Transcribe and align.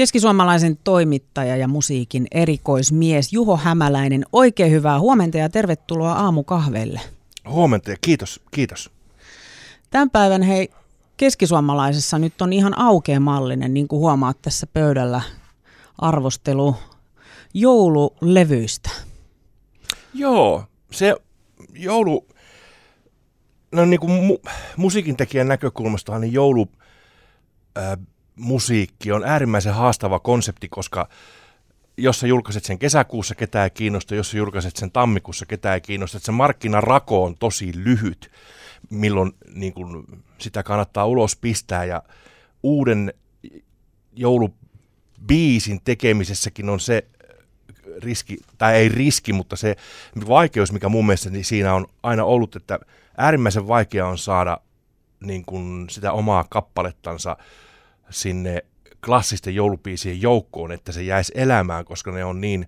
Keskisuomalaisen 0.00 0.78
toimittaja 0.84 1.56
ja 1.56 1.68
musiikin 1.68 2.26
erikoismies 2.30 3.32
Juho 3.32 3.56
Hämäläinen. 3.56 4.24
Oikein 4.32 4.72
hyvää 4.72 5.00
huomenta 5.00 5.38
ja 5.38 5.48
tervetuloa 5.48 6.12
aamukahvelle. 6.12 7.00
Huomenta 7.48 7.90
ja 7.90 7.96
kiitos, 8.00 8.40
kiitos. 8.50 8.90
Tämän 9.90 10.10
päivän 10.10 10.42
hei, 10.42 10.68
keskisuomalaisessa 11.16 12.18
nyt 12.18 12.42
on 12.42 12.52
ihan 12.52 12.78
aukeamallinen, 12.78 13.74
niin 13.74 13.88
kuin 13.88 14.00
huomaat 14.00 14.42
tässä 14.42 14.66
pöydällä, 14.66 15.22
arvostelu 15.98 16.76
joululevyistä. 17.54 18.90
Joo, 20.14 20.64
se 20.90 21.14
joulu, 21.74 22.26
no 23.72 23.84
niin 23.84 24.00
kuin 24.00 24.30
mu- 24.30 24.50
musiikin 24.76 25.16
tekijän 25.16 25.48
näkökulmasta, 25.48 26.18
niin 26.18 26.32
joulu 26.32 26.68
äh, 27.78 27.98
musiikki 28.36 29.12
on 29.12 29.24
äärimmäisen 29.24 29.74
haastava 29.74 30.18
konsepti, 30.18 30.68
koska 30.68 31.08
jos 31.96 32.20
sä 32.20 32.26
julkaiset 32.26 32.64
sen 32.64 32.78
kesäkuussa, 32.78 33.34
ketään 33.34 33.64
ei 33.64 33.70
kiinnosta, 33.70 34.14
jos 34.14 34.30
sä 34.30 34.38
julkaiset 34.38 34.76
sen 34.76 34.90
tammikuussa, 34.90 35.46
ketään 35.46 35.74
ei 35.74 35.80
kiinnosta, 35.80 36.16
että 36.16 36.26
se 36.26 36.32
markkinarako 36.32 37.24
on 37.24 37.36
tosi 37.36 37.72
lyhyt, 37.74 38.30
milloin 38.90 39.32
niin 39.54 39.72
kun, 39.72 40.06
sitä 40.38 40.62
kannattaa 40.62 41.06
ulos 41.06 41.36
pistää. 41.36 41.84
Ja 41.84 42.02
uuden 42.62 43.14
joulubiisin 44.12 45.80
tekemisessäkin 45.84 46.68
on 46.68 46.80
se 46.80 47.04
riski, 48.02 48.38
tai 48.58 48.74
ei 48.74 48.88
riski, 48.88 49.32
mutta 49.32 49.56
se 49.56 49.76
vaikeus, 50.28 50.72
mikä 50.72 50.88
mun 50.88 51.06
mielestä 51.06 51.30
niin 51.30 51.44
siinä 51.44 51.74
on 51.74 51.86
aina 52.02 52.24
ollut, 52.24 52.56
että 52.56 52.78
äärimmäisen 53.16 53.68
vaikea 53.68 54.06
on 54.06 54.18
saada 54.18 54.58
niin 55.20 55.44
kun, 55.44 55.86
sitä 55.90 56.12
omaa 56.12 56.44
kappalettansa 56.50 57.36
sinne 58.10 58.64
klassisten 59.04 59.54
joulupiisien 59.54 60.22
joukkoon, 60.22 60.72
että 60.72 60.92
se 60.92 61.02
jäisi 61.02 61.32
elämään, 61.36 61.84
koska 61.84 62.10
ne 62.10 62.24
on 62.24 62.40
niin, 62.40 62.66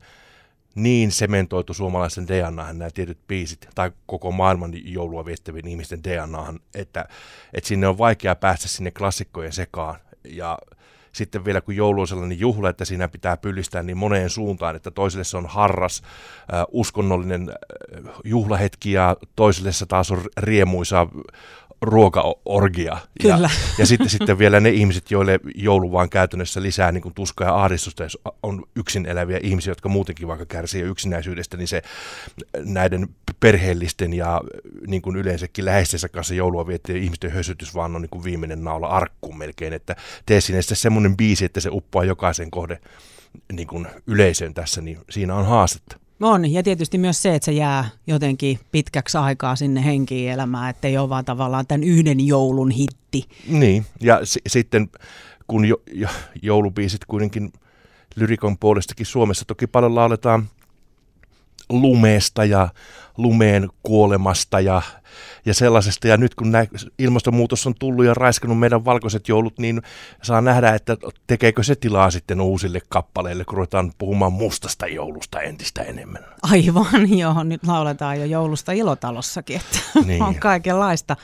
niin 0.74 1.12
sementoitu 1.12 1.74
suomalaisen 1.74 2.28
DNAhan 2.28 2.78
nämä 2.78 2.90
tietyt 2.90 3.18
biisit, 3.28 3.68
tai 3.74 3.90
koko 4.06 4.32
maailman 4.32 4.72
joulua 4.84 5.24
viettävien 5.24 5.68
ihmisten 5.68 6.04
DNAhan, 6.04 6.60
että, 6.74 7.08
että 7.52 7.68
sinne 7.68 7.88
on 7.88 7.98
vaikea 7.98 8.34
päästä 8.34 8.68
sinne 8.68 8.90
klassikkojen 8.90 9.52
sekaan. 9.52 9.98
Ja 10.24 10.58
sitten 11.12 11.44
vielä 11.44 11.60
kun 11.60 11.76
joulu 11.76 12.00
on 12.00 12.08
sellainen 12.08 12.40
juhla, 12.40 12.70
että 12.70 12.84
siinä 12.84 13.08
pitää 13.08 13.36
pyllistää 13.36 13.82
niin 13.82 13.96
moneen 13.96 14.30
suuntaan, 14.30 14.76
että 14.76 14.90
toiselle 14.90 15.24
se 15.24 15.36
on 15.36 15.46
harras, 15.46 16.02
äh, 16.54 16.64
uskonnollinen 16.70 17.48
äh, 17.50 18.14
juhlahetki 18.24 18.92
ja 18.92 19.16
toiselle 19.36 19.72
se 19.72 19.86
taas 19.86 20.10
on 20.10 20.24
riemuisa 20.36 21.06
ruokaorgia. 21.82 22.98
Kyllä. 23.22 23.34
Ja, 23.36 23.48
ja 23.78 23.86
sitten, 23.86 24.08
sitten 24.08 24.38
vielä 24.38 24.60
ne 24.60 24.70
ihmiset, 24.70 25.10
joille 25.10 25.40
joulu 25.54 25.92
vaan 25.92 26.10
käytännössä 26.10 26.62
lisää 26.62 26.92
niin 26.92 27.02
kuin 27.02 27.14
tuskaa 27.14 27.46
ja 27.46 27.62
ahdistusta, 27.62 28.02
jos 28.02 28.18
on 28.42 28.64
yksin 28.76 29.06
eläviä 29.06 29.40
ihmisiä, 29.42 29.70
jotka 29.70 29.88
muutenkin 29.88 30.28
vaikka 30.28 30.46
kärsii 30.46 30.82
yksinäisyydestä, 30.82 31.56
niin 31.56 31.68
se 31.68 31.82
näiden 32.64 33.08
perheellisten 33.40 34.14
ja 34.14 34.40
niin 34.86 35.02
kuin 35.02 35.16
yleensäkin 35.16 35.64
läheistensä 35.64 36.08
kanssa 36.08 36.34
joulua 36.34 36.66
viettien 36.66 37.02
ihmisten 37.02 37.30
hösytys 37.30 37.74
vaan 37.74 37.96
on 37.96 38.02
niin 38.02 38.10
kuin 38.10 38.24
viimeinen 38.24 38.64
naula 38.64 38.86
arkkuun 38.86 39.38
melkein, 39.38 39.72
että 39.72 39.96
tee 40.26 40.40
sinne 40.40 40.62
sitten 40.62 40.76
semmoinen 40.76 41.16
biisi, 41.16 41.44
että 41.44 41.60
se 41.60 41.68
uppoaa 41.72 42.04
jokaisen 42.04 42.50
kohde 42.50 42.78
niin 43.52 43.68
kuin 43.68 43.86
yleisön 44.06 44.54
tässä, 44.54 44.80
niin 44.80 44.98
siinä 45.10 45.34
on 45.34 45.46
haastetta. 45.46 46.01
On, 46.22 46.52
ja 46.52 46.62
tietysti 46.62 46.98
myös 46.98 47.22
se, 47.22 47.34
että 47.34 47.44
se 47.44 47.52
jää 47.52 47.88
jotenkin 48.06 48.58
pitkäksi 48.72 49.18
aikaa 49.18 49.56
sinne 49.56 49.84
henkiin 49.84 50.30
elämään, 50.32 50.70
että 50.70 50.88
ei 50.88 50.98
ole 50.98 51.08
vaan 51.08 51.24
tavallaan 51.24 51.66
tämän 51.66 51.84
yhden 51.84 52.26
joulun 52.26 52.70
hitti. 52.70 53.24
Niin, 53.48 53.86
ja 54.00 54.20
s- 54.26 54.38
sitten 54.46 54.88
kun 55.46 55.64
jo, 55.64 55.82
jo, 55.92 56.08
joulubiisit 56.42 57.04
kuitenkin 57.04 57.52
lyrikon 58.16 58.58
puolestakin 58.58 59.06
Suomessa 59.06 59.44
toki 59.44 59.66
paljon 59.66 59.94
lauletaan 59.94 60.48
lumeesta 61.80 62.44
ja 62.44 62.68
lumeen 63.16 63.68
kuolemasta 63.82 64.60
ja, 64.60 64.82
ja 65.44 65.54
sellaisesta. 65.54 66.08
Ja 66.08 66.16
nyt 66.16 66.34
kun 66.34 66.52
nä, 66.52 66.66
ilmastonmuutos 66.98 67.66
on 67.66 67.74
tullut 67.78 68.04
ja 68.04 68.14
raiskannut 68.14 68.58
meidän 68.58 68.84
valkoiset 68.84 69.28
joulut, 69.28 69.58
niin 69.58 69.82
saa 70.22 70.40
nähdä, 70.40 70.74
että 70.74 70.96
tekeekö 71.26 71.62
se 71.62 71.74
tilaa 71.74 72.10
sitten 72.10 72.40
uusille 72.40 72.80
kappaleille, 72.88 73.44
kun 73.44 73.54
ruvetaan 73.56 73.92
puhumaan 73.98 74.32
mustasta 74.32 74.86
joulusta 74.86 75.40
entistä 75.40 75.82
enemmän. 75.82 76.24
Aivan, 76.42 77.08
joo. 77.18 77.42
Nyt 77.44 77.66
lauletaan 77.66 78.20
jo 78.20 78.24
joulusta 78.24 78.72
ilotalossakin, 78.72 79.56
että 79.56 79.78
Niin. 80.06 80.22
on 80.22 80.34
kaikenlaista. 80.34 81.16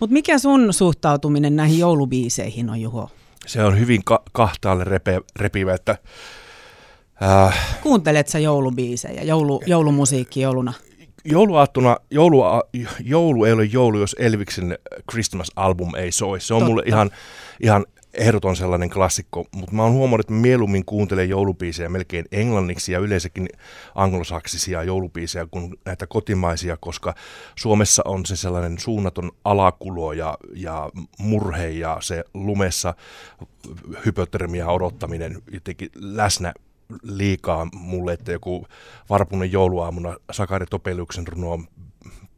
Mutta 0.00 0.12
mikä 0.12 0.38
sun 0.38 0.72
suhtautuminen 0.72 1.56
näihin 1.56 1.78
joulubiiseihin 1.78 2.70
on, 2.70 2.80
Juho? 2.80 3.10
Se 3.46 3.64
on 3.64 3.78
hyvin 3.78 4.04
ka- 4.04 4.22
kahtaalle 4.32 4.84
repe, 4.84 5.20
repivä, 5.36 5.74
että 5.74 5.98
äh, 7.22 7.78
Kuuntelet 7.82 8.28
sä 8.28 8.38
joulubiisejä, 8.38 9.22
joulu, 9.22 9.62
joulumusiikki 9.66 10.40
jouluna? 10.40 10.72
jouluaattona, 11.24 11.96
joulu, 12.10 12.42
joulu 13.00 13.44
ei 13.44 13.52
ole 13.52 13.64
joulu, 13.64 13.98
jos 13.98 14.16
Elviksen 14.18 14.78
Christmas-album 15.10 15.94
ei 15.94 16.12
soi. 16.12 16.40
Se 16.40 16.54
on 16.54 16.60
Totta. 16.60 16.70
mulle 16.70 16.82
ihan, 16.86 17.10
ihan 17.60 17.86
ehdoton 18.14 18.56
sellainen 18.56 18.90
klassikko, 18.90 19.44
mutta 19.54 19.74
mä 19.74 19.82
oon 19.82 19.92
huomannut, 19.92 20.20
että 20.24 20.32
mieluummin 20.32 20.84
kuuntelen 20.84 21.28
joulubiisejä 21.28 21.88
melkein 21.88 22.24
englanniksi 22.32 22.92
ja 22.92 22.98
yleensäkin 22.98 23.48
anglosaksisia 23.94 24.82
joulubiisejä 24.82 25.46
kuin 25.50 25.74
näitä 25.84 26.06
kotimaisia, 26.06 26.76
koska 26.76 27.14
Suomessa 27.56 28.02
on 28.04 28.26
se 28.26 28.36
sellainen 28.36 28.78
suunnaton 28.78 29.32
alakulo 29.44 30.12
ja, 30.12 30.38
ja 30.54 30.90
murhe 31.18 31.68
ja 31.68 31.96
se 32.00 32.24
lumessa 32.34 32.94
hypotermia 34.06 34.68
odottaminen 34.68 35.42
jotenkin 35.52 35.90
läsnä 35.94 36.52
liikaa 37.02 37.68
mulle, 37.74 38.12
että 38.12 38.32
joku 38.32 38.66
varpunen 39.10 39.52
jouluaamuna 39.52 40.16
Sakari 40.32 40.66
Topeliuksen 40.66 41.26
runoon 41.26 41.68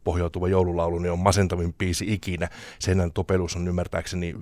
pohjautuva 0.05 0.49
joululaulu 0.49 0.99
niin 0.99 1.13
on 1.13 1.19
masentavin 1.19 1.75
biisi 1.75 2.13
ikinä. 2.13 2.49
Senän 2.79 3.13
Topelus 3.13 3.57
on 3.57 3.69
ymmärtääkseni 3.69 4.35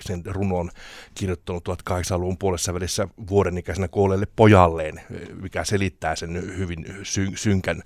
sen 0.00 0.22
runon 0.26 0.70
kirjoittanut 1.14 1.68
1800-luvun 1.68 2.38
puolessa 2.38 2.74
välissä 2.74 3.08
vuoden 3.28 3.58
ikäisenä 3.58 3.88
kuolleelle 3.88 4.26
pojalleen, 4.36 5.00
mikä 5.42 5.64
selittää 5.64 6.16
sen 6.16 6.56
hyvin 6.56 6.86
sy- 7.02 7.32
synkän 7.34 7.82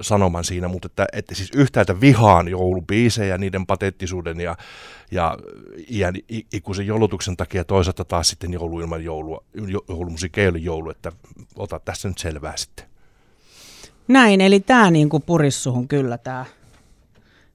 sanoman 0.00 0.44
siinä, 0.44 0.68
mutta 0.68 0.86
että, 0.86 1.06
että 1.12 1.34
siis 1.34 1.50
yhtäältä 1.54 2.00
vihaan 2.00 2.48
joulubiisejä, 2.48 3.38
niiden 3.38 3.66
patettisuuden 3.66 4.40
ja, 4.40 4.56
ja 5.10 5.38
iän 5.90 6.14
i- 6.16 6.46
ikuisen 6.52 6.86
joulutuksen 6.86 7.36
takia, 7.36 7.64
toisaalta 7.64 8.04
taas 8.04 8.28
sitten 8.28 8.52
joulu 8.52 8.80
ilman 8.80 9.04
joulua, 9.04 9.44
jo- 9.54 9.84
joulumusiikki 9.88 10.40
ei 10.40 10.48
ole 10.48 10.58
joulu, 10.58 10.90
että 10.90 11.12
ota 11.56 11.80
tässä 11.80 12.08
nyt 12.08 12.18
selvää 12.18 12.56
sitten. 12.56 12.86
Näin, 14.08 14.40
eli 14.40 14.60
tämä 14.60 14.90
niinku 14.90 15.20
purissuhun 15.20 15.88
kyllä 15.88 16.18
tämä 16.18 16.44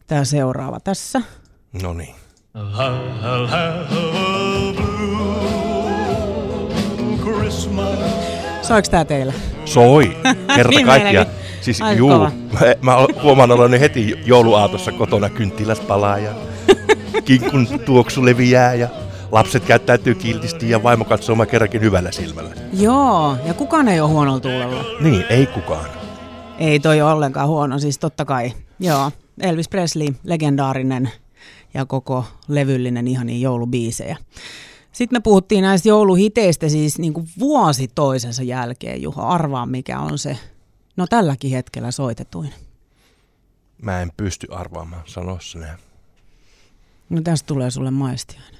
tää 0.07 0.23
seuraava 0.25 0.79
tässä. 0.79 1.21
No 1.83 1.93
niin. 1.93 2.15
Soiko 8.61 8.87
tämä 8.91 9.05
teillä? 9.05 9.33
Soi, 9.65 10.17
kerta 10.55 10.69
Niin 10.69 10.85
kaikkia. 10.85 11.25
Siis 11.65 11.81
Aika 11.81 11.97
juu, 11.99 12.09
kova. 12.09 12.31
mä, 12.81 12.95
huomaan 13.23 13.51
oloni 13.51 13.79
heti 13.79 14.19
jouluaatossa 14.25 14.91
kotona, 14.91 15.29
kynttilät 15.29 15.87
palaa 15.87 16.17
ja 16.17 16.31
kinkun 17.25 17.67
tuoksu 17.85 18.25
leviää 18.25 18.73
ja 18.73 18.87
lapset 19.31 19.65
käyttäytyy 19.65 20.15
kiltisti 20.15 20.69
ja 20.69 20.83
vaimo 20.83 21.05
katsoo 21.05 21.35
mä 21.35 21.45
kerrankin 21.45 21.81
hyvällä 21.81 22.11
silmällä. 22.11 22.51
Joo, 22.73 23.37
ja 23.45 23.53
kukaan 23.53 23.87
ei 23.87 23.99
ole 23.99 24.09
huonolla 24.09 24.39
tuulella. 24.39 24.83
Niin, 24.99 25.25
ei 25.29 25.45
kukaan. 25.45 25.85
Ei 26.59 26.79
toi 26.79 27.01
ole 27.01 27.11
ollenkaan 27.11 27.47
huono, 27.47 27.79
siis 27.79 27.99
totta 27.99 28.25
kai. 28.25 28.53
Joo, 28.79 29.11
Elvis 29.41 29.69
Presley, 29.69 30.07
legendaarinen 30.23 31.09
ja 31.73 31.85
koko 31.85 32.25
levyllinen 32.47 33.07
ihania 33.07 33.37
joulubiisejä. 33.39 34.17
Sitten 34.91 35.15
me 35.15 35.21
puhuttiin 35.21 35.61
näistä 35.61 35.89
jouluhiteistä 35.89 36.69
siis 36.69 36.99
niin 36.99 37.13
kuin 37.13 37.27
vuosi 37.39 37.87
toisensa 37.95 38.43
jälkeen, 38.43 39.01
Juho. 39.01 39.21
Arvaa 39.21 39.65
mikä 39.65 39.99
on 39.99 40.17
se, 40.19 40.37
no 40.97 41.07
tälläkin 41.07 41.51
hetkellä 41.51 41.91
soitetuin. 41.91 42.53
Mä 43.81 44.01
en 44.01 44.11
pysty 44.17 44.47
arvaamaan, 44.51 45.03
sano 45.05 45.37
se 45.41 45.59
näin. 45.59 45.77
No 47.09 47.21
tästä 47.21 47.47
tulee 47.47 47.71
sulle 47.71 47.91
maistiainen. 47.91 48.59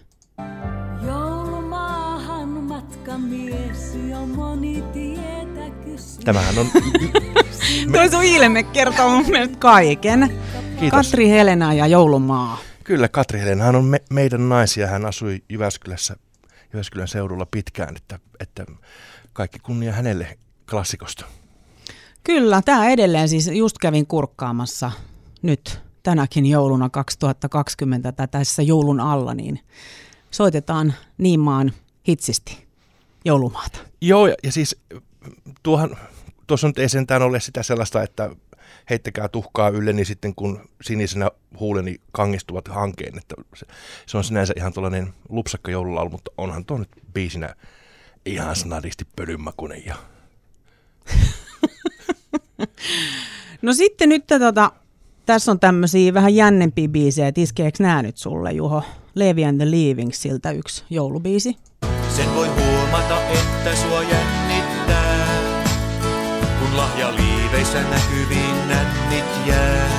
Joulumaahan 1.05 2.49
matkamies 2.49 3.97
jo 4.09 4.25
moni 4.25 4.83
tietä 4.93 5.69
kysyy. 5.83 6.23
Tämähän 6.23 6.57
on, 6.57 6.67
Toi 7.93 8.09
sun 8.09 8.23
ilme 8.23 8.63
kertoo 8.63 9.09
mun 9.09 9.25
mielestä 9.29 9.57
kaiken. 9.57 10.39
kiitos. 10.79 11.07
Katri 11.07 11.29
Helena 11.29 11.73
ja 11.73 11.87
Joulumaa. 11.87 12.57
Kyllä, 12.83 13.07
Katri 13.09 13.39
Helenhän 13.39 13.75
on 13.75 13.85
me, 13.85 14.01
meidän 14.09 14.49
naisia. 14.49 14.87
Hän 14.87 15.05
asui 15.05 15.43
Jyväskylässä, 15.49 16.15
Jyväskylän 16.73 17.07
seudulla 17.07 17.45
pitkään, 17.45 17.95
että, 17.95 18.19
että 18.39 18.65
kaikki 19.33 19.59
kunnia 19.59 19.91
hänelle 19.93 20.37
klassikosta. 20.69 21.25
Kyllä, 22.25 22.61
tämä 22.61 22.89
edelleen 22.89 23.29
siis 23.29 23.47
just 23.53 23.77
kävin 23.77 24.07
kurkkaamassa 24.07 24.91
nyt 25.41 25.81
tänäkin 26.03 26.45
jouluna 26.45 26.89
2020 26.89 28.11
tai 28.11 28.27
tässä 28.27 28.61
joulun 28.61 28.99
alla, 28.99 29.33
niin 29.33 29.59
soitetaan 30.31 30.93
Niimaan 31.17 31.71
hitsisti. 32.07 32.65
joulumaata. 33.25 33.79
Joo, 34.01 34.27
ja, 34.27 34.51
siis 34.51 34.81
tuohan, 35.63 35.97
tuossa 36.47 36.67
nyt 36.67 36.79
ei 36.79 36.89
sentään 36.89 37.21
ole 37.21 37.39
sitä 37.39 37.63
sellaista, 37.63 38.03
että 38.03 38.35
heittäkää 38.89 39.27
tuhkaa 39.27 39.69
ylleni 39.69 40.05
sitten, 40.05 40.35
kun 40.35 40.69
sinisenä 40.81 41.31
huuleni 41.59 41.95
kangistuvat 42.11 42.67
hankeen. 42.67 43.17
Että 43.17 43.35
se, 43.55 43.65
se 44.05 44.17
on 44.17 44.23
sinänsä 44.23 44.53
ihan 44.57 44.73
tuollainen 44.73 45.13
lupsakka 45.29 45.71
joululaulu, 45.71 46.09
mutta 46.09 46.31
onhan 46.37 46.65
tuo 46.65 46.77
nyt 46.77 46.89
biisinä 47.13 47.55
ihan 48.25 48.55
snadisti 48.55 49.07
pölynmakunen. 49.15 49.85
Ja... 49.85 49.95
No 53.65 53.73
sitten 53.73 54.09
nyt 54.09 54.27
tota, 54.27 54.71
tässä 55.25 55.51
on 55.51 55.59
tämmöisiä 55.59 56.13
vähän 56.13 56.35
jännempiä 56.35 56.87
biisejä. 56.87 57.31
Iskeekö 57.37 57.83
nää 57.83 58.01
nyt 58.01 58.17
sulle, 58.17 58.51
Juho? 58.51 58.83
Levi 59.15 59.45
and 59.45 59.57
the 59.57 59.71
Leavingsiltä 59.71 60.51
yksi 60.51 60.83
joulubiisi. 60.89 61.57
Sen 62.15 62.35
voi 62.35 62.47
huomata, 62.47 63.21
että 63.21 63.75
sua 63.75 64.01
jännittää, 64.01 65.27
kun 66.59 66.77
lahja 66.77 67.15
liiveissä 67.15 67.81
näkyviin 67.81 68.67
nännit 68.67 69.25
jää. 69.47 69.89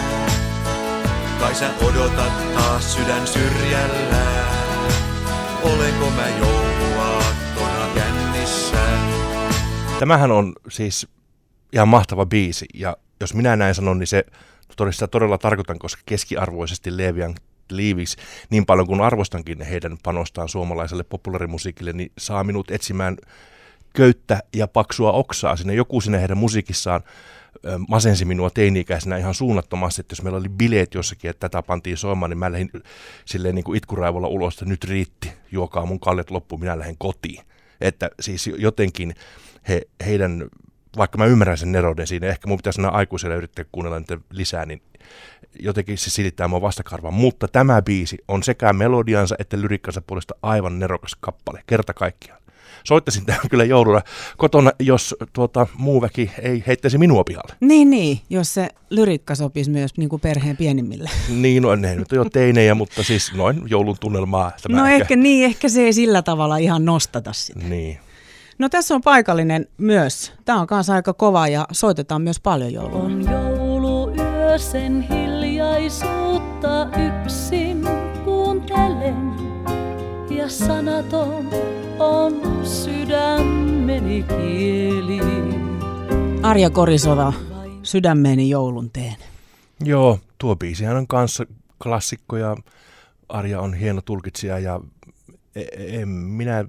Kai 1.41 1.55
sä 1.55 1.71
odotat 1.89 2.55
taas 2.55 2.95
sydän 2.95 3.27
syrjällään, 3.27 4.93
olenko 5.63 6.11
mä 6.11 6.29
jouluaattona 6.29 7.87
kännissä? 7.95 8.79
Tämähän 9.99 10.31
on 10.31 10.53
siis 10.69 11.09
ihan 11.73 11.89
mahtava 11.89 12.27
biisi, 12.27 12.67
ja 12.75 12.97
jos 13.21 13.35
minä 13.35 13.57
näin 13.57 13.75
sanon, 13.75 13.99
niin 13.99 14.07
se 14.07 14.25
todella, 14.77 15.09
todella 15.11 15.39
tarkoitan, 15.39 15.79
koska 15.79 16.03
keskiarvoisesti 16.07 16.97
Levian 16.97 17.35
Leavings, 17.71 18.17
niin 18.51 18.67
paljon 18.67 18.87
kuin 18.87 19.01
arvostankin 19.01 19.63
heidän 19.63 19.99
panostaan 20.03 20.49
suomalaiselle 20.49 21.05
populaarimusiikille, 21.05 21.93
niin 21.93 22.13
saa 22.19 22.45
minut 22.45 22.71
etsimään 22.71 23.17
köyttä 23.93 24.43
ja 24.55 24.69
paksua 24.69 25.13
oksaa 25.13 25.57
sinne. 25.57 25.75
Joku 25.75 26.01
sinne 26.01 26.21
heidän 26.21 26.39
musiikissaan 26.39 27.01
masensi 27.89 28.25
minua 28.25 28.51
teini-ikäisenä 28.51 29.17
ihan 29.17 29.35
suunnattomasti, 29.35 30.01
että 30.01 30.13
jos 30.13 30.23
meillä 30.23 30.39
oli 30.39 30.49
bileet 30.49 30.95
jossakin, 30.95 31.31
että 31.31 31.49
tätä 31.49 31.63
pantiin 31.63 31.97
soimaan, 31.97 32.31
niin 32.31 32.39
mä 32.39 32.53
lähdin 32.53 32.71
silleen 33.25 33.55
niin 33.55 33.65
kuin 33.65 33.77
itkuraivolla 33.77 34.29
ulos, 34.29 34.55
että 34.55 34.65
nyt 34.65 34.85
riitti, 34.85 35.33
juokaa 35.53 35.87
mun 35.87 36.01
kallet 36.01 36.31
loppu, 36.31 36.59
minä 36.59 36.79
lähden 36.79 36.99
kotiin. 36.99 37.45
Että 37.81 38.11
siis 38.21 38.51
jotenkin 38.59 39.15
he, 39.69 39.83
heidän, 40.07 40.49
vaikka 40.97 41.19
mä 41.19 41.25
ymmärrän 41.27 41.59
sen 41.59 41.73
nerouden 41.73 42.07
siinä, 42.07 42.27
ehkä 42.27 42.49
mun 42.49 42.59
pitäisi 42.59 42.77
sanoa 42.77 42.91
aikuiselle 42.91 43.37
yrittää 43.37 43.65
kuunnella 43.73 43.99
niitä 43.99 44.19
lisää, 44.31 44.67
niin 44.67 44.83
jotenkin 45.61 45.99
se 45.99 46.11
silittää 46.11 46.49
mua 46.49 46.61
vastakarvaan. 46.61 47.15
Mutta 47.15 47.49
tämä 47.49 47.83
biisi 47.83 48.19
on 48.29 48.43
sekä 48.43 48.73
melodiansa 48.73 49.37
että 49.39 49.61
lyrikkansa 49.61 50.03
puolesta 50.07 50.35
aivan 50.43 50.79
nerokas 50.79 51.17
kappale, 51.21 51.63
kerta 51.67 51.95
kaikkiaan. 51.95 52.41
Soittaisin 52.85 53.27
tämän 53.27 53.41
kyllä 53.51 53.65
jouluna 53.65 54.01
kotona, 54.37 54.71
jos 54.79 55.15
tuota, 55.33 55.67
muu 55.79 56.01
väki 56.03 56.31
ei 56.43 56.65
heittäisi 56.67 56.99
minua 56.99 57.25
pihalle. 57.25 57.55
Niin, 57.61 57.91
niin, 57.91 58.21
jos 58.31 58.55
se 58.55 58.69
lyrikka 58.91 59.35
sopisi 59.35 59.71
myös 59.71 59.91
niin 59.97 60.09
kuin 60.09 60.21
perheen 60.21 60.57
pienimmille. 60.57 61.11
Niin, 61.29 61.63
no 61.63 61.75
ne 61.75 61.97
nyt 61.97 62.13
on 62.13 62.17
jo 62.17 62.25
teinejä, 62.25 62.75
mutta 62.75 63.03
siis 63.03 63.33
noin 63.33 63.63
joulun 63.67 63.97
tunnelmaa. 64.01 64.53
Tämä 64.63 64.81
No 64.81 64.87
ehkä 64.87 65.17
niin, 65.17 65.45
ehkä 65.45 65.69
se 65.69 65.83
ei 65.83 65.93
sillä 65.93 66.23
tavalla 66.23 66.57
ihan 66.57 66.85
nostata 66.85 67.33
sitä. 67.33 67.61
Niin. 67.69 67.99
No 68.59 68.69
tässä 68.69 68.95
on 68.95 69.01
paikallinen 69.01 69.67
myös. 69.79 70.33
Tämä 70.45 70.61
on 70.61 70.67
kanssa 70.67 70.95
aika 70.95 71.15
kova 71.15 71.49
ja 71.49 71.67
soitetaan 71.73 72.23
myös 72.23 72.41
paljon 72.41 72.73
joulua. 72.73 73.03
On 73.03 73.25
jouluyö 73.31 74.59
sen 74.59 75.03
hiljaisuutta 75.03 76.89
yksin 77.23 77.89
kuuntelen. 78.25 79.33
Ja 80.31 80.49
sanaton 80.49 81.51
on 81.99 82.61
sydämeni 82.67 84.23
kieli. 84.23 85.21
Arja 86.43 86.71
Korisova, 86.71 87.33
sydämeeni 87.83 88.51
joulun 88.51 88.91
teen. 88.91 89.17
Joo, 89.85 90.19
tuo 90.39 90.57
biisihän 90.57 90.97
on 90.97 91.07
kanssa 91.07 91.47
klassikko 91.83 92.37
ja 92.37 92.57
Arja 93.29 93.61
on 93.61 93.75
hieno 93.75 94.01
tulkitsija 94.01 94.59
ja 94.59 94.81
e- 95.55 96.01
en 96.01 96.09
minä 96.09 96.65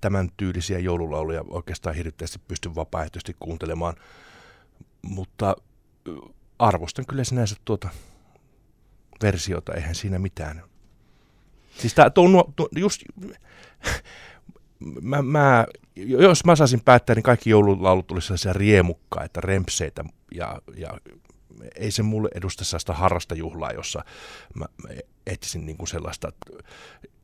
tämän 0.00 0.28
tyylisiä 0.36 0.78
joululauluja 0.78 1.44
oikeastaan 1.48 1.96
hirveästi 1.96 2.38
pysty 2.48 2.74
vapaaehtoisesti 2.74 3.36
kuuntelemaan, 3.40 3.94
mutta 5.02 5.56
arvostan 6.58 7.06
kyllä 7.06 7.24
sinänsä 7.24 7.56
tuota 7.64 7.88
versiota, 9.22 9.74
eihän 9.74 9.94
siinä 9.94 10.18
mitään. 10.18 10.62
Siis 11.78 11.94
tää, 11.94 12.10
tuo, 12.10 12.52
tuo, 12.56 12.68
just, 12.76 13.02
mä, 15.02 15.22
mä, 15.22 15.66
jos 15.96 16.44
mä 16.44 16.56
saisin 16.56 16.80
päättää, 16.84 17.14
niin 17.14 17.22
kaikki 17.22 17.50
joululaulut 17.50 18.06
tulisi 18.06 18.26
sellaisia 18.26 18.52
riemukkaita, 18.52 19.40
rempseitä 19.40 20.04
ja, 20.34 20.62
ja 20.76 20.90
ei 21.76 21.90
se 21.90 22.02
mulle 22.02 22.28
edusta 22.34 22.64
sellaista 22.64 22.92
harrasta 22.92 23.34
juhlaa, 23.34 23.72
jossa 23.72 24.04
mä 24.54 24.66
mä 24.82 24.88
etsisin 25.26 25.66
niin 25.66 25.76
kuin 25.76 25.88
sellaista, 25.88 26.32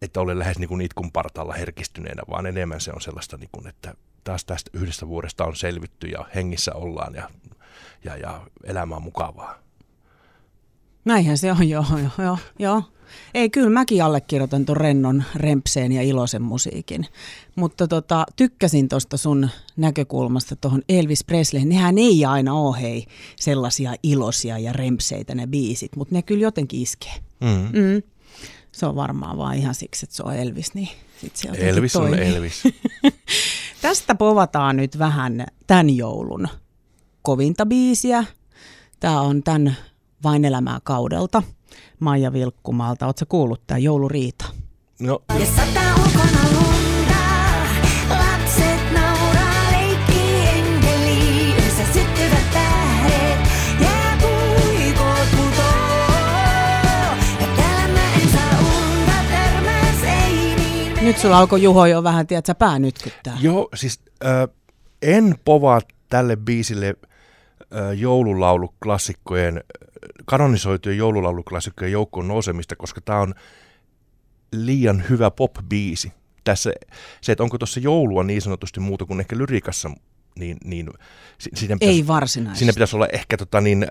että 0.02 0.20
olen 0.20 0.38
lähes 0.38 0.58
niin 0.58 0.68
kuin 0.68 0.80
itkun 0.80 1.12
partaalla 1.12 1.52
herkistyneenä, 1.52 2.22
vaan 2.30 2.46
enemmän 2.46 2.80
se 2.80 2.92
on 2.92 3.00
sellaista, 3.00 3.36
niin 3.36 3.50
kuin, 3.52 3.66
että 3.66 3.94
taas 4.24 4.44
tästä 4.44 4.70
yhdestä 4.74 5.08
vuodesta 5.08 5.44
on 5.44 5.56
selvitty 5.56 6.06
ja 6.06 6.24
hengissä 6.34 6.74
ollaan 6.74 7.14
ja, 7.14 7.30
ja, 8.04 8.16
ja 8.16 8.46
elämä 8.64 8.96
on 8.96 9.02
mukavaa. 9.02 9.58
Näinhän 11.04 11.38
se 11.38 11.52
on, 11.52 11.68
joo, 11.68 11.84
joo, 11.90 12.24
joo, 12.24 12.38
joo. 12.58 12.82
Ei, 13.34 13.50
kyllä 13.50 13.70
mäkin 13.70 14.04
allekirjoitan 14.04 14.64
tuon 14.64 14.76
rennon, 14.76 15.24
rempseen 15.34 15.92
ja 15.92 16.02
iloisen 16.02 16.42
musiikin. 16.42 17.06
Mutta 17.56 17.88
tota, 17.88 18.26
tykkäsin 18.36 18.88
tuosta 18.88 19.16
sun 19.16 19.48
näkökulmasta 19.76 20.56
tuohon 20.56 20.82
Elvis 20.88 21.24
Presley. 21.24 21.64
Nehän 21.64 21.98
ei 21.98 22.24
aina 22.24 22.54
ole 22.54 22.80
hei 22.80 23.06
sellaisia 23.36 23.94
iloisia 24.02 24.58
ja 24.58 24.72
rempseitä 24.72 25.34
ne 25.34 25.46
biisit, 25.46 25.96
mutta 25.96 26.14
ne 26.14 26.22
kyllä 26.22 26.42
jotenkin 26.42 26.82
iskee. 26.82 27.14
Mm. 27.40 27.80
Mm. 27.80 28.02
Se 28.72 28.86
on 28.86 28.96
varmaan 28.96 29.38
vaan 29.38 29.56
ihan 29.56 29.74
siksi, 29.74 30.06
että 30.06 30.16
se 30.16 30.22
on 30.22 30.36
Elvis, 30.36 30.74
niin 30.74 30.88
sit 31.20 31.36
se 31.36 31.48
Elvis 31.48 31.96
on 31.96 32.02
toimii. 32.02 32.34
Elvis. 32.34 32.62
Tästä 33.82 34.14
povataan 34.14 34.76
nyt 34.76 34.98
vähän 34.98 35.46
tämän 35.66 35.90
joulun 35.90 36.48
kovinta 37.22 37.66
biisiä. 37.66 38.24
Tämä 39.00 39.20
on 39.20 39.42
tämän 39.42 39.76
Vain 40.22 40.44
elämää 40.44 40.78
kaudelta 40.84 41.42
Maija 42.00 42.32
Vilkkumaalta. 42.32 43.06
Oletko 43.06 43.24
kuullut 43.28 43.60
tämä 43.66 43.78
jouluriita? 43.78 44.44
No, 45.00 45.22
Ja 45.38 45.46
sataa 45.46 45.94
ulkona 45.94 46.42
lunta, 46.52 47.20
lapset 48.10 48.92
nauraa, 48.92 49.70
leikkii 49.70 50.48
enkeli, 50.48 51.54
yössä 51.62 51.84
syttyvät 51.92 52.50
tähdet, 52.52 53.38
ja 53.80 54.16
puikot 54.20 55.30
putoo. 55.30 56.04
Ja 57.40 57.46
täällä 57.56 57.88
mä 57.94 58.14
en 58.22 58.28
saa 58.28 58.60
unta, 58.60 59.12
törmäs 59.30 60.02
ei 60.04 60.56
niin. 60.56 61.04
Nyt 61.04 61.18
sulla 61.18 61.38
alkoi 61.38 61.62
Juho 61.62 61.86
jo 61.86 62.02
vähän, 62.02 62.26
tiedätkö, 62.26 62.54
pää 62.54 62.78
nytkyttää. 62.78 63.38
Joo, 63.40 63.68
siis 63.74 64.00
äh, 64.24 64.48
en 65.02 65.34
povaa 65.44 65.80
tälle 66.08 66.36
biisille 66.36 66.94
joululauluklassikkojen, 67.96 69.64
kanonisoitujen 70.24 70.98
joululauluklassikkojen 70.98 71.92
joukkoon 71.92 72.28
nousemista, 72.28 72.76
koska 72.76 73.00
tämä 73.00 73.20
on 73.20 73.34
liian 74.52 75.04
hyvä 75.10 75.30
pop-biisi. 75.30 76.12
Tässä 76.44 76.72
se, 77.20 77.32
että 77.32 77.42
onko 77.44 77.58
tuossa 77.58 77.80
joulua 77.80 78.24
niin 78.24 78.42
sanotusti 78.42 78.80
muuta 78.80 79.04
kuin 79.04 79.20
ehkä 79.20 79.38
lyrikassa, 79.38 79.90
niin, 80.38 80.56
niin 80.64 80.90
si- 81.38 81.50
siinä, 81.54 81.74
pitäisi, 81.80 82.00
Ei 82.00 82.06
varsinaisesti. 82.06 82.58
siinä 82.58 82.72
pitäisi 82.72 82.96
olla 82.96 83.06
ehkä 83.12 83.36
tota 83.36 83.60
niin, 83.60 83.86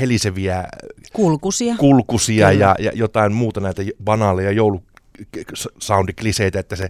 heliseviä 0.00 0.64
Kulkusia. 1.12 1.76
kulkusia 1.76 2.50
Kyllä. 2.50 2.64
ja, 2.64 2.74
ja 2.78 2.92
jotain 2.94 3.32
muuta 3.32 3.60
näitä 3.60 3.82
banaaleja 4.04 4.50
joulu 4.50 4.82
soundikliseitä, 5.78 6.58
että 6.60 6.76
se 6.76 6.88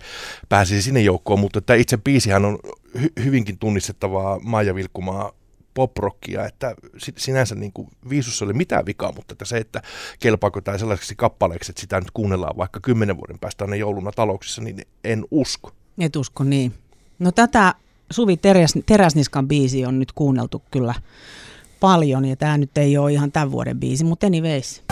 pääsisi 0.49 0.83
sinne 0.83 1.00
joukkoon, 1.00 1.40
mutta 1.40 1.61
tämä 1.61 1.76
itse 1.76 1.97
biisihän 1.97 2.45
on 2.45 2.59
hy- 2.99 3.25
hyvinkin 3.25 3.59
tunnistettavaa 3.59 4.38
Maija 4.43 4.75
Vilkkumaa 4.75 5.33
poprockia, 5.74 6.46
että 6.46 6.74
si- 6.98 7.14
sinänsä 7.16 7.54
niin 7.54 7.72
kuin 7.72 7.88
viisussa 8.08 8.44
ole 8.44 8.52
mitään 8.52 8.86
vikaa, 8.86 9.12
mutta 9.12 9.32
että 9.32 9.44
se, 9.44 9.56
että 9.56 9.82
kelpaako 10.20 10.60
tämä 10.60 10.78
sellaiseksi 10.78 11.14
kappaleeksi, 11.16 11.72
että 11.72 11.80
sitä 11.80 12.00
nyt 12.00 12.10
kuunnellaan 12.10 12.56
vaikka 12.56 12.80
kymmenen 12.80 13.16
vuoden 13.16 13.38
päästä 13.38 13.66
ne 13.66 13.76
jouluna 13.76 14.12
talouksissa, 14.12 14.62
niin 14.62 14.82
en 15.04 15.24
usko. 15.30 15.72
Et 15.98 16.16
usko 16.16 16.44
niin. 16.44 16.74
No 17.18 17.32
tätä 17.32 17.74
Suvi 18.10 18.36
Teräs, 18.36 18.74
Teräsniskan 18.86 19.48
biisi 19.48 19.86
on 19.86 19.98
nyt 19.98 20.12
kuunneltu 20.12 20.62
kyllä 20.70 20.94
paljon 21.80 22.24
ja 22.24 22.36
tämä 22.36 22.58
nyt 22.58 22.78
ei 22.78 22.98
ole 22.98 23.12
ihan 23.12 23.32
tämän 23.32 23.52
vuoden 23.52 23.80
biisi, 23.80 24.04
mutta 24.04 24.26
anyways. 24.26 24.82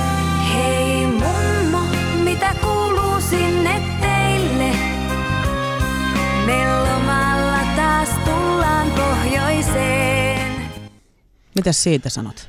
Mitäs 11.59 11.83
siitä 11.83 12.09
sanot? 12.09 12.49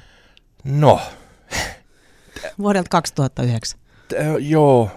No, 0.63 1.01
Vuodelta 2.59 2.89
2009. 2.89 3.79
t- 4.07 4.13
joo, 4.39 4.89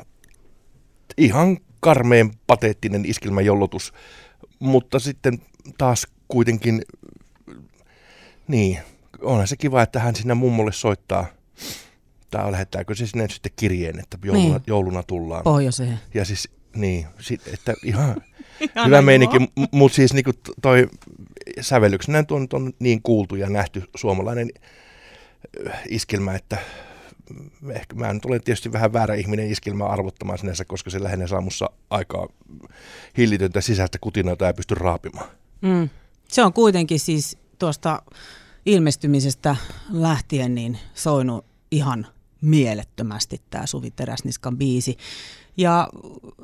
ihan 1.19 1.59
karmeen 1.81 2.31
pateettinen 2.47 3.05
iskelmäjollotus, 3.05 3.93
mutta 4.59 4.99
sitten 4.99 5.39
taas 5.79 6.07
kuitenkin, 6.29 6.83
niin, 8.49 8.79
onhan 9.23 9.49
se 9.49 9.57
kiva, 9.57 9.83
että 9.83 10.01
hän 10.01 10.17
sinne 10.17 10.35
mummolle 10.35 10.73
soittaa. 10.73 11.27
Tai 12.31 12.53
lähettääkö 12.53 12.95
se 12.95 13.07
sinne 13.07 13.29
sitten 13.29 13.53
kirjeen, 13.57 13.99
että 14.01 14.19
jouluna, 14.25 14.49
Niin. 14.49 14.63
jouluna 14.67 15.03
tullaan. 15.03 15.43
Pohjoiseen. 15.43 16.01
Ja 16.15 16.25
siis, 16.25 16.49
niin, 16.77 17.07
sit, 17.21 17.49
että 17.55 17.75
ihan 17.85 18.17
hyvä 18.87 19.03
meininki, 19.03 19.37
mutta 19.73 19.97
siis 19.97 20.13
niinku 20.15 20.31
toi 20.63 20.89
sävellyksenä 21.61 22.21
nyt 22.21 22.53
on 22.53 22.73
niin 22.79 23.03
kuultu 23.03 23.37
ja 23.37 23.49
nähty 23.51 23.83
suomalainen 23.97 24.51
äh, 25.67 25.83
iskelmä, 25.89 26.35
että 26.35 26.59
ehkä 27.71 27.95
mä 27.95 28.13
nyt 28.13 28.25
olen 28.25 28.43
tietysti 28.45 28.73
vähän 28.73 28.93
väärä 28.93 29.15
ihminen 29.15 29.51
iskelmää 29.51 29.89
arvottamaan 29.89 30.39
sinänsä, 30.39 30.65
koska 30.65 30.91
se 30.91 31.03
lähinnä 31.03 31.27
saa 31.27 31.41
mussa 31.41 31.71
aikaa 31.91 32.29
hillitöntä 33.19 33.61
sisäistä 33.61 33.99
kutinaa 34.01 34.37
ei 34.47 34.55
pysty 34.55 34.75
raapimaan. 34.75 35.31
Mm. 35.61 35.89
Se 36.29 36.45
on 36.45 36.53
kuitenkin 36.53 37.01
siis 37.01 37.39
tuosta 37.59 38.03
ilmestymisestä 38.67 39.57
lähtien 39.91 40.55
niin 40.55 40.79
soinut 40.95 41.45
ihan 41.71 42.07
mielettömästi 42.41 43.41
tämä 43.51 43.67
Suvi 43.67 43.91
Teräsniskan 43.91 44.59
biisi. 44.59 44.97
Ja 45.57 45.89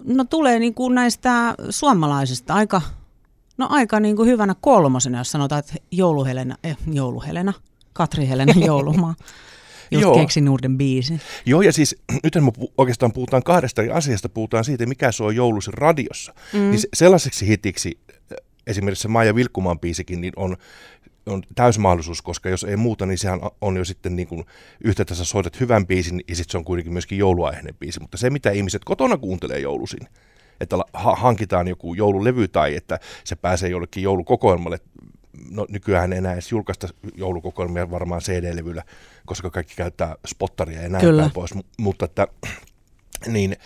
no 0.05 0.25
tulee 0.25 0.59
niin 0.59 0.75
kuin 0.75 0.95
näistä 0.95 1.55
suomalaisista 1.71 2.55
aika, 2.55 2.83
no 3.59 3.67
aika 3.71 4.01
niin 4.01 4.17
kuin 4.17 4.29
hyvänä 4.29 4.55
kolmosena, 4.61 5.19
jos 5.19 5.31
sanotaan, 5.31 5.59
että 5.59 5.75
jouluhelena, 5.91 6.57
eh, 6.65 6.77
jouluhelena, 6.93 7.53
Katri 7.93 8.29
Helena 8.29 8.53
joulumaa. 8.67 9.15
Just 9.91 10.03
Joo. 10.03 10.15
keksin 10.15 10.49
uuden 10.49 10.79
biisin. 10.79 11.21
Joo, 11.47 11.63
ja 11.63 11.73
siis 11.73 11.97
nyt 12.25 12.35
me 12.35 12.53
pu- 12.59 12.73
oikeastaan 12.79 13.13
puhutaan 13.13 13.43
kahdesta 13.43 13.83
eri 13.83 13.91
asiasta. 13.91 14.29
Puhutaan 14.29 14.65
siitä, 14.65 14.87
mikä 14.87 15.13
se 15.13 15.25
on 15.25 15.37
joulusi 15.37 15.71
radiossa. 15.75 16.35
Mm. 16.53 16.61
Niin 16.61 16.79
se- 16.79 16.89
sellaiseksi 16.95 17.47
hitiksi 17.47 17.99
äh, 18.09 18.39
esimerkiksi 18.67 19.03
se 19.03 19.09
Maija 19.09 19.35
Vilkkumaan 19.35 19.79
biisikin 19.81 20.21
niin 20.21 20.33
on, 20.37 20.57
on 21.27 21.43
täysmahdollisuus, 21.55 22.23
koska 22.23 22.49
jos 22.49 22.65
ei 22.65 22.77
muuta, 22.77 23.07
niin 23.07 23.19
sehän 23.19 23.41
on 23.61 23.77
jo 23.77 23.85
sitten 23.85 24.17
niin 24.17 24.29
kuin 24.29 24.45
yhtä 24.85 25.05
tässä 25.05 25.25
soitat 25.25 25.61
hyvän 25.61 25.87
biisin 25.87 26.21
ja 26.29 26.37
sitten 26.37 26.53
se 26.53 26.59
on 26.59 26.65
kuitenkin 26.65 26.93
myöskin 26.93 27.19
jouluaiheinen 27.19 27.75
biisi. 27.75 28.01
Mutta 28.01 28.17
se, 28.17 28.31
mitä 28.31 28.51
ihmiset 28.51 28.85
kotona 28.85 29.17
kuuntelee 29.17 29.61
joulusin, 29.61 30.09
että 30.61 30.77
ha- 30.93 31.15
hankitaan 31.17 31.69
joku 31.69 31.95
joululevy 31.95 32.49
tai 32.49 32.77
että 32.77 33.01
se 33.25 33.37
pääsee 33.37 33.69
jollekin 33.69 34.03
joulukokoelmalle, 34.03 34.79
no 35.51 35.67
nykyään 35.69 36.13
enää 36.13 36.33
edes 36.33 36.53
julkaista 36.53 36.89
joulukokoelmia 37.17 37.91
varmaan 37.91 38.21
CD-levyllä, 38.21 38.83
koska 39.27 39.51
kaikki 39.51 39.75
käyttää 39.77 40.17
spottaria 40.27 40.83
ja 40.83 40.89
näin 40.89 41.05
Kyllä. 41.05 41.23
päin 41.23 41.33
pois, 41.33 41.55
M- 41.55 41.59
mutta 41.79 42.05
että 42.05 42.27
niin 43.27 43.57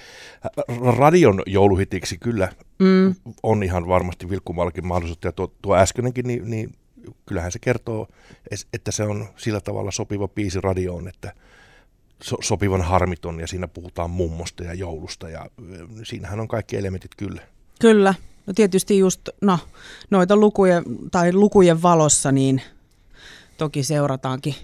ra- 0.46 0.96
radion 0.98 1.42
jouluhitiksi 1.46 2.18
kyllä 2.18 2.48
Mm. 2.78 3.14
on 3.42 3.62
ihan 3.62 3.88
varmasti 3.88 4.30
Vilkkumallakin 4.30 4.86
mahdollisuutta, 4.86 5.28
ja 5.28 5.32
tuo, 5.32 5.52
tuo 5.62 5.76
äskeinenkin, 5.76 6.26
niin, 6.26 6.50
niin 6.50 6.72
kyllähän 7.26 7.52
se 7.52 7.58
kertoo, 7.58 8.08
että 8.72 8.90
se 8.92 9.02
on 9.02 9.28
sillä 9.36 9.60
tavalla 9.60 9.90
sopiva 9.90 10.28
biisi 10.28 10.60
radioon, 10.60 11.08
että 11.08 11.32
so, 12.22 12.36
sopivan 12.42 12.82
harmiton, 12.82 13.40
ja 13.40 13.46
siinä 13.46 13.68
puhutaan 13.68 14.10
mummosta 14.10 14.64
ja 14.64 14.74
joulusta, 14.74 15.28
ja 15.28 15.46
siinähän 16.02 16.40
on 16.40 16.48
kaikki 16.48 16.76
elementit 16.76 17.14
kyllä. 17.16 17.42
Kyllä. 17.80 18.14
No 18.46 18.52
tietysti 18.52 18.98
just 18.98 19.28
no, 19.40 19.58
noita 20.10 20.36
lukujen, 20.36 20.84
tai 21.10 21.32
lukujen 21.32 21.82
valossa 21.82 22.32
niin 22.32 22.62
toki 23.58 23.82
seurataankin, 23.82 24.54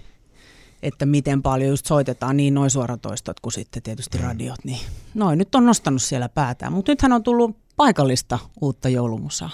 että 0.83 1.05
miten 1.05 1.41
paljon 1.41 1.69
just 1.69 1.85
soitetaan 1.85 2.37
niin 2.37 2.53
noin 2.53 2.69
suoratoistot 2.69 3.39
kuin 3.39 3.53
sitten 3.53 3.83
tietysti 3.83 4.17
radiot. 4.17 4.59
Niin 4.63 4.79
noin 5.13 5.37
nyt 5.37 5.55
on 5.55 5.65
nostanut 5.65 6.01
siellä 6.01 6.29
päätään, 6.29 6.73
mutta 6.73 6.91
nythän 6.91 7.13
on 7.13 7.23
tullut 7.23 7.57
paikallista 7.77 8.39
uutta 8.61 8.89
joulumusaa. 8.89 9.49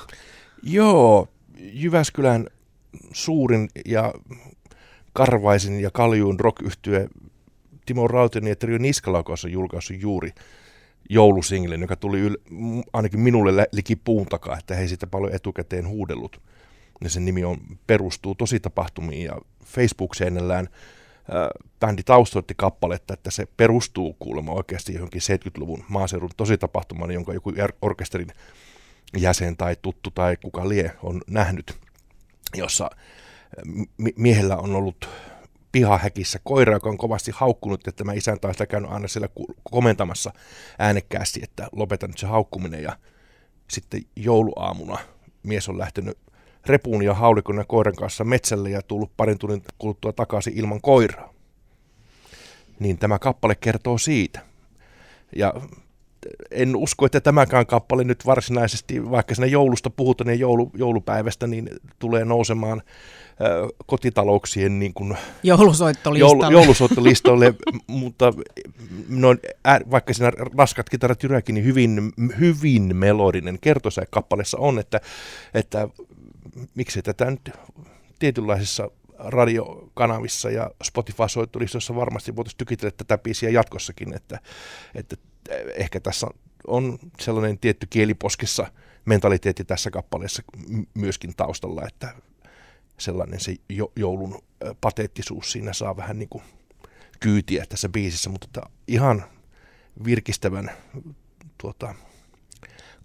Joo, 0.64 1.28
Jyväskylän 1.58 2.48
suurin 3.14 3.70
ja 3.86 4.14
karvaisin 5.14 5.80
ja 5.80 5.92
kaljuun 5.92 6.40
rock 6.40 6.62
Timo 7.86 8.08
Rautinen 8.08 8.50
ja 8.50 8.56
Trio 8.56 8.78
Niskalaukaus 8.78 9.46
on 9.46 9.52
julkaissut 9.52 10.02
juuri 10.02 10.32
joulusinglen, 11.10 11.82
joka 11.82 11.96
tuli 11.96 12.30
yl- 12.30 12.42
ainakin 12.94 13.20
minulle 13.20 13.68
liki 13.72 13.96
puun 13.96 14.26
takaa, 14.26 14.58
että 14.58 14.76
he 14.76 14.88
sitä 14.88 15.08
paljon 15.08 15.36
etukäteen 15.36 15.88
huudellut. 15.88 16.42
Ja 17.04 17.10
sen 17.10 17.26
nimi 17.26 17.44
on, 17.44 17.58
perustuu 17.88 18.36
tositapahtumiin 18.36 19.24
ja 19.24 19.38
Facebook-seinällään 19.66 20.68
bändi 21.80 22.04
taustoitti 22.04 22.54
kappaletta, 22.58 23.14
että 23.14 23.32
se 23.32 23.48
perustuu 23.58 24.16
kuulemma 24.20 24.52
oikeasti 24.52 24.94
johonkin 24.94 25.22
70-luvun 25.22 25.84
maaseudun 25.90 26.30
tositapahtumaan, 26.38 27.12
jonka 27.12 27.34
joku 27.34 27.52
er- 27.52 27.78
orkesterin 27.82 28.28
jäsen 29.18 29.58
tai 29.58 29.76
tuttu 29.82 30.12
tai 30.12 30.38
kuka 30.38 30.70
lie 30.70 30.92
on 31.04 31.22
nähnyt, 31.28 31.78
jossa 32.56 32.90
mi- 33.98 34.14
miehellä 34.18 34.58
on 34.58 34.76
ollut 34.76 35.10
pihahäkissä 35.76 36.40
koira, 36.44 36.74
joka 36.74 36.90
on 36.90 36.98
kovasti 36.98 37.32
haukkunut, 37.36 37.80
että 37.80 37.92
tämä 37.92 38.14
isäntä 38.14 38.48
on 38.48 38.54
sitä 38.54 38.66
käynyt 38.66 38.92
aina 38.92 39.08
siellä 39.08 39.28
komentamassa 39.72 40.34
äänekkäästi, 40.80 41.40
että 41.44 41.68
lopeta 41.72 42.08
nyt 42.08 42.18
se 42.18 42.28
haukkuminen. 42.28 42.84
Ja 42.84 42.98
sitten 43.70 44.02
jouluaamuna 44.16 44.98
mies 45.44 45.70
on 45.70 45.78
lähtenyt 45.78 46.18
repuun 46.66 47.04
ja 47.04 47.14
haulikon 47.14 47.58
ja 47.58 47.66
koiran 47.66 47.96
kanssa 47.96 48.24
metsälle 48.24 48.70
ja 48.70 48.82
tullut 48.82 49.12
parin 49.18 49.38
tunnin 49.38 49.64
kuluttua 49.78 50.14
takaisin 50.14 50.54
ilman 50.58 50.82
koiraa. 50.82 51.34
Niin 52.80 52.98
tämä 52.98 53.20
kappale 53.20 53.56
kertoo 53.56 53.98
siitä. 53.98 54.40
Ja 55.36 55.54
en 56.52 56.76
usko, 56.76 57.06
että 57.06 57.22
tämäkään 57.22 57.66
kappale 57.66 58.04
nyt 58.04 58.26
varsinaisesti, 58.26 59.10
vaikka 59.12 59.36
siinä 59.36 59.48
joulusta 59.48 59.90
puhutaan 59.90 60.28
ja 60.28 60.36
joulu, 60.36 60.72
joulupäivästä, 60.74 61.48
niin 61.48 61.70
tulee 62.00 62.26
nousemaan 62.26 62.82
ö, 63.42 63.68
kotitalouksien 63.86 64.80
niin 64.80 64.94
kuin 64.94 65.18
Joulusoittolistalle. 65.44 66.44
joulu, 66.44 66.52
joulusoittolistoille, 66.52 67.54
mutta 67.88 68.34
noin, 69.10 69.40
ää, 69.64 69.80
vaikka 69.92 70.14
siinä 70.14 70.32
raskat 70.58 70.90
kitarat 70.90 71.24
jyräkin, 71.24 71.56
niin 71.56 71.66
hyvin, 71.66 72.14
hyvin 72.40 72.96
melodinen 72.96 73.60
kertosäe 73.62 74.06
kappaleessa 74.10 74.58
on, 74.58 74.80
että, 74.80 75.02
että 75.54 75.88
miksi 76.76 77.02
tätä 77.02 77.32
nyt 77.32 77.52
tietynlaisissa 78.20 78.90
radiokanavissa 79.20 80.50
ja 80.50 80.72
Spotify-soittolistoissa 80.84 81.96
varmasti 81.96 82.36
voitaisiin 82.36 82.58
tykitellä 82.58 82.92
tätä 82.98 83.18
biisiä 83.18 83.50
jatkossakin, 83.50 84.14
että, 84.14 84.40
että 84.96 85.16
ehkä 85.76 86.00
tässä 86.00 86.28
on 86.68 87.00
sellainen 87.20 87.58
tietty 87.60 87.88
kieliposkessa 87.90 88.68
mentaliteetti 89.06 89.66
tässä 89.66 89.92
kappaleessa 89.92 90.44
myöskin 90.94 91.36
taustalla, 91.38 91.88
että 91.88 92.14
sellainen 92.98 93.40
se 93.40 93.56
jo, 93.70 93.92
joulun 93.96 94.42
ö, 94.64 94.76
pateettisuus 94.82 95.52
siinä 95.52 95.74
saa 95.74 95.98
vähän 95.98 96.20
niin 96.20 96.30
kuin 96.30 96.44
kyytiä 97.20 97.66
tässä 97.70 97.90
biisissä, 97.90 98.30
mutta 98.30 98.46
että 98.46 98.70
ihan 98.88 99.26
virkistävän 100.06 100.72
tuota, 101.58 101.96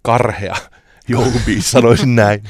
karhea 0.01 0.55
joulubiisi, 1.07 1.71
sanoisin 1.71 2.15
näin. 2.15 2.43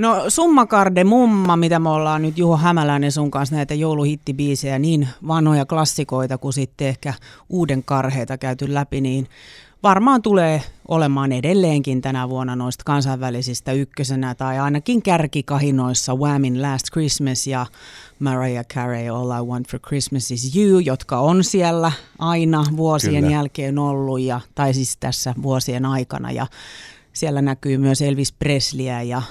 No 0.00 0.24
Summa 0.28 0.66
Karde 0.66 1.04
Mumma, 1.04 1.56
mitä 1.56 1.78
me 1.78 1.88
ollaan 1.88 2.22
nyt 2.22 2.38
Juho 2.38 2.56
Hämäläinen 2.56 3.12
sun 3.12 3.30
kanssa 3.30 3.56
näitä 3.56 3.74
jouluhittibiisejä, 3.74 4.78
niin 4.78 5.08
vanhoja 5.28 5.66
klassikoita 5.66 6.38
kuin 6.38 6.52
sitten 6.52 6.88
ehkä 6.88 7.14
uuden 7.48 7.84
karheita 7.84 8.38
käyty 8.38 8.74
läpi, 8.74 9.00
niin 9.00 9.26
varmaan 9.82 10.22
tulee 10.22 10.62
olemaan 10.88 11.32
edelleenkin 11.32 12.00
tänä 12.00 12.28
vuonna 12.28 12.56
noista 12.56 12.84
kansainvälisistä 12.84 13.72
ykkösenä 13.72 14.34
tai 14.34 14.58
ainakin 14.58 15.02
kärkikahinoissa 15.02 16.14
Whamin 16.14 16.62
Last 16.62 16.86
Christmas 16.92 17.46
ja 17.46 17.66
Mariah 18.18 18.66
Carey 18.66 19.08
All 19.08 19.30
I 19.30 19.46
Want 19.46 19.68
for 19.68 19.80
Christmas 19.80 20.30
is 20.30 20.56
You, 20.56 20.78
jotka 20.78 21.18
on 21.18 21.44
siellä 21.44 21.92
aina 22.18 22.64
vuosien 22.76 23.22
Kyllä. 23.24 23.36
jälkeen 23.36 23.78
ollut, 23.78 24.20
ja, 24.20 24.40
tai 24.54 24.74
siis 24.74 24.96
tässä 24.96 25.34
vuosien 25.42 25.84
aikana. 25.84 26.32
Ja 26.32 26.46
siellä 27.12 27.42
näkyy 27.42 27.78
myös 27.78 28.02
Elvis 28.02 28.32
Presleyä 28.32 29.02
ja, 29.02 29.22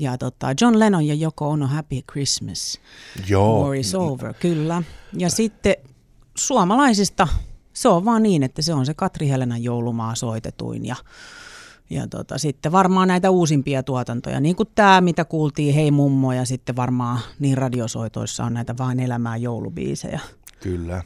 ja 0.00 0.18
tota 0.18 0.46
John 0.60 0.78
Lennon 0.78 1.06
ja 1.06 1.14
Joko 1.14 1.48
Ono 1.48 1.66
Happy 1.66 2.02
Christmas. 2.12 2.80
Joo, 3.28 3.64
War 3.64 3.74
is 3.74 3.94
over, 3.94 4.34
kyllä. 4.34 4.82
Ja 5.12 5.30
sitten 5.30 5.74
suomalaisista 6.36 7.28
se 7.72 7.88
on 7.88 8.04
vaan 8.04 8.22
niin, 8.22 8.42
että 8.42 8.62
se 8.62 8.74
on 8.74 8.86
se 8.86 8.94
Katri 8.94 9.28
Helenan 9.28 9.62
joulumaa 9.62 10.14
soitetuin 10.14 10.86
ja, 10.86 10.96
ja 11.90 12.06
tota, 12.06 12.38
sitten 12.38 12.72
varmaan 12.72 13.08
näitä 13.08 13.30
uusimpia 13.30 13.82
tuotantoja, 13.82 14.40
niin 14.40 14.56
kuin 14.56 14.68
tämä, 14.74 15.00
mitä 15.00 15.24
kuultiin 15.24 15.74
Hei 15.74 15.90
mummo 15.90 16.32
ja 16.32 16.44
sitten 16.44 16.76
varmaan 16.76 17.20
niin 17.38 17.58
radiosoitoissa 17.58 18.44
on 18.44 18.54
näitä 18.54 18.74
vain 18.78 19.00
elämää 19.00 19.36
joulubiisejä. 19.36 20.20
Kyllä. 20.60 21.02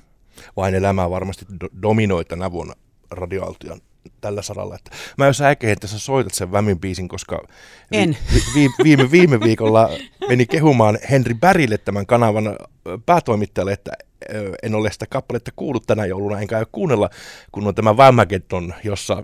Vain 0.56 0.74
elämää 0.74 1.10
varmasti 1.10 1.46
do- 1.64 1.82
dominoi 1.82 2.24
tänä 2.24 2.52
vuonna 2.52 2.74
radioaltion 3.10 3.80
tällä 4.20 4.42
saralla. 4.42 4.75
Että 4.75 4.90
mä 5.18 5.26
jos 5.26 5.40
äkein, 5.40 5.73
että 5.73 5.87
sä 5.87 5.99
soitat 5.99 6.34
sen 6.34 6.52
Vämin 6.52 6.80
biisin, 6.80 7.08
koska 7.08 7.42
vi- 7.90 7.99
En. 7.99 8.16
Vi- 8.34 8.42
vi- 8.54 8.84
viime, 8.84 9.11
viime 9.11 9.40
viikolla 9.40 9.90
meni 10.28 10.46
kehumaan 10.46 10.99
Henri 11.11 11.34
Bärille 11.34 11.78
tämän 11.78 12.06
kanavan 12.06 12.56
päätoimittajalle, 13.06 13.73
että 13.73 13.92
en 14.62 14.75
ole 14.75 14.93
sitä 14.93 15.07
kappaletta 15.07 15.50
kuullut 15.57 15.87
tänä 15.87 16.07
jouluna, 16.07 16.40
enkä 16.40 16.57
aio 16.57 16.66
kuunnella, 16.73 17.11
kun 17.52 17.66
on 17.66 17.75
tämä 17.75 17.97
Vammageddon, 17.97 18.75
jossa 18.85 19.23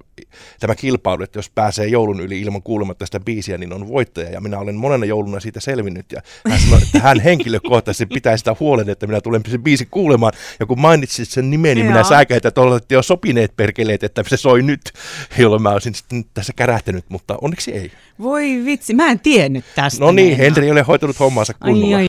tämä 0.61 0.75
kilpailu, 0.75 1.23
että 1.23 1.39
jos 1.39 1.51
pääsee 1.51 1.87
joulun 1.87 2.21
yli 2.21 2.41
ilman 2.41 2.63
kuulematta 2.63 3.07
sitä 3.07 3.21
biisiä, 3.21 3.59
niin 3.59 3.73
on 3.73 3.89
voittaja. 3.89 4.31
Ja 4.31 4.41
minä 4.41 4.59
olen 4.59 4.75
monena 4.75 5.05
jouluna 5.05 5.41
siitä 5.41 5.61
selvinnyt. 5.61 6.13
Ja 6.13 6.23
hän 6.49 6.61
sanoi, 6.61 6.83
että 6.83 6.99
hän 6.99 7.21
henkilökohtaisesti 7.31 8.07
pitää 8.07 8.37
sitä 8.37 8.57
huolen, 8.61 8.89
että 8.89 9.07
minä 9.07 9.21
tulen 9.21 9.43
sen 9.49 9.63
biisin 9.63 9.89
kuulemaan. 9.91 10.33
Ja 10.61 10.67
kun 10.67 10.81
mainitsit 10.81 11.29
sen 11.29 11.51
nimen, 11.51 11.77
niin 11.77 11.87
minä 11.87 12.05
säikäin, 12.05 12.41
että 12.45 12.61
olette 12.61 12.95
jo 12.95 13.03
sopineet 13.03 13.57
perkeleet, 13.57 14.05
että 14.05 14.23
se 14.27 14.37
soi 14.37 14.63
nyt, 14.63 14.81
jolloin 15.39 15.63
mä 15.63 15.71
olisin 15.71 15.95
sitten 15.95 16.25
tässä 16.35 16.53
kärähtänyt, 16.57 17.05
mutta 17.09 17.39
onneksi 17.41 17.73
ei. 17.73 17.93
Voi 18.23 18.63
vitsi, 18.65 18.95
mä 18.95 19.11
en 19.11 19.21
tiennyt 19.21 19.65
tästä. 19.75 20.05
No 20.05 20.13
niin, 20.13 20.37
Henri 20.37 20.65
ei 20.65 20.71
ole 20.71 20.83
hoitanut 20.83 21.19
hommansa 21.21 21.55
kunnolla. 21.55 21.87
Ai, 21.87 21.95
ai, 21.95 21.99